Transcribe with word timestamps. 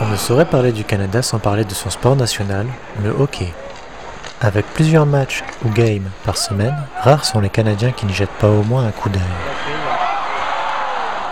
On 0.00 0.06
ne 0.06 0.16
saurait 0.16 0.44
parler 0.44 0.72
du 0.72 0.84
Canada 0.84 1.22
sans 1.22 1.38
parler 1.38 1.64
de 1.64 1.72
son 1.72 1.88
sport 1.90 2.16
national, 2.16 2.66
le 3.02 3.10
hockey. 3.10 3.52
Avec 4.44 4.66
plusieurs 4.74 5.06
matchs 5.06 5.44
ou 5.64 5.68
games 5.68 6.10
par 6.24 6.36
semaine, 6.36 6.74
rares 7.00 7.24
sont 7.24 7.38
les 7.38 7.48
Canadiens 7.48 7.92
qui 7.92 8.06
n'y 8.06 8.12
jettent 8.12 8.28
pas 8.40 8.48
au 8.48 8.64
moins 8.64 8.84
un 8.84 8.90
coup 8.90 9.08
d'œil. 9.08 9.22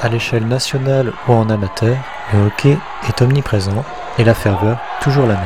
À 0.00 0.08
l'échelle 0.08 0.46
nationale 0.46 1.12
ou 1.26 1.32
en 1.32 1.50
amateur, 1.50 1.96
le 2.32 2.46
hockey 2.46 2.78
est 3.08 3.20
omniprésent 3.20 3.84
et 4.18 4.22
la 4.22 4.34
ferveur 4.34 4.78
toujours 5.00 5.26
la 5.26 5.34
même. 5.34 5.42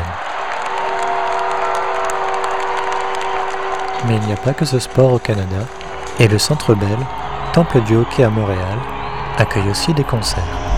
Mais 4.09 4.17
il 4.17 4.27
n'y 4.27 4.35
a 4.35 4.37
pas 4.37 4.53
que 4.53 4.67
ce 4.67 4.79
sport 4.79 5.15
au 5.15 5.19
Canada, 5.19 5.65
et 6.21 6.29
le 6.29 6.39
Centre 6.39 6.75
Bell, 6.75 6.99
temple 7.55 7.81
du 7.81 7.97
hockey 7.97 8.25
à 8.25 8.29
Montréal, 8.29 8.79
accueille 9.39 9.71
aussi 9.71 9.95
des 9.95 10.05
concerts. 10.05 10.74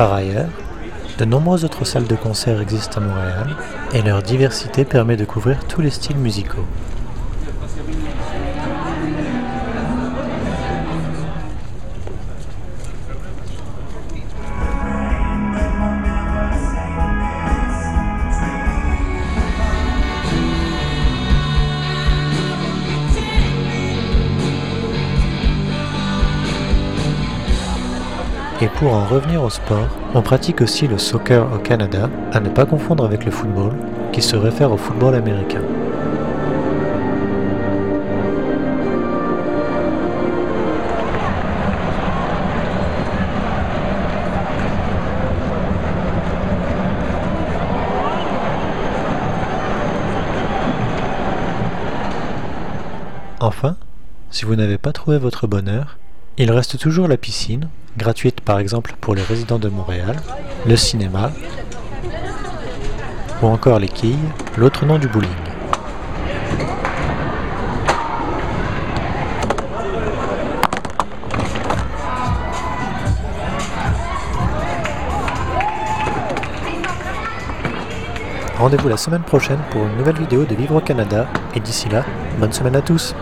Par 0.00 0.14
ailleurs, 0.14 0.48
de 1.18 1.26
nombreuses 1.26 1.66
autres 1.66 1.84
salles 1.84 2.06
de 2.06 2.16
concert 2.16 2.58
existent 2.58 3.02
à 3.02 3.04
Montréal 3.04 3.48
et 3.92 4.00
leur 4.00 4.22
diversité 4.22 4.86
permet 4.86 5.18
de 5.18 5.26
couvrir 5.26 5.62
tous 5.66 5.82
les 5.82 5.90
styles 5.90 6.16
musicaux. 6.16 6.64
Et 28.62 28.68
pour 28.68 28.92
en 28.92 29.06
revenir 29.06 29.42
au 29.42 29.48
sport, 29.48 29.88
on 30.14 30.20
pratique 30.20 30.60
aussi 30.60 30.86
le 30.86 30.98
soccer 30.98 31.50
au 31.50 31.56
Canada, 31.56 32.10
à 32.30 32.40
ne 32.40 32.50
pas 32.50 32.66
confondre 32.66 33.06
avec 33.06 33.24
le 33.24 33.30
football, 33.30 33.72
qui 34.12 34.20
se 34.20 34.36
réfère 34.36 34.70
au 34.70 34.76
football 34.76 35.14
américain. 35.14 35.62
Enfin, 53.40 53.76
si 54.30 54.44
vous 54.44 54.54
n'avez 54.54 54.76
pas 54.76 54.92
trouvé 54.92 55.16
votre 55.16 55.46
bonheur, 55.46 55.96
il 56.42 56.50
reste 56.50 56.78
toujours 56.78 57.06
la 57.06 57.18
piscine, 57.18 57.68
gratuite 57.98 58.40
par 58.40 58.58
exemple 58.58 58.94
pour 58.98 59.14
les 59.14 59.22
résidents 59.22 59.58
de 59.58 59.68
Montréal, 59.68 60.16
le 60.66 60.74
cinéma, 60.74 61.32
ou 63.42 63.46
encore 63.46 63.78
les 63.78 63.88
quilles, 63.88 64.16
l'autre 64.56 64.86
nom 64.86 64.98
du 64.98 65.06
bowling. 65.06 65.28
Rendez-vous 78.56 78.88
la 78.88 78.96
semaine 78.96 79.22
prochaine 79.22 79.60
pour 79.70 79.82
une 79.84 79.96
nouvelle 79.98 80.16
vidéo 80.16 80.46
de 80.46 80.54
Vivre 80.54 80.76
au 80.76 80.80
Canada, 80.80 81.26
et 81.54 81.60
d'ici 81.60 81.90
là, 81.90 82.02
bonne 82.38 82.52
semaine 82.52 82.76
à 82.76 82.82
tous 82.82 83.14